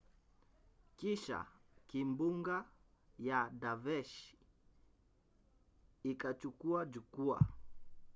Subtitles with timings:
[0.99, 1.39] kisha
[1.87, 2.57] kimbunga
[3.25, 4.37] ya daveshi
[6.11, 7.37] ikachukua jukua